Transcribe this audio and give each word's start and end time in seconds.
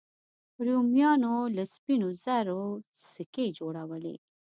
رومیانو 0.67 1.33
به 1.45 1.49
له 1.55 1.63
سپینو 1.73 2.09
زرو 2.23 2.61
سکې 3.11 3.45
جوړولې 3.59 4.15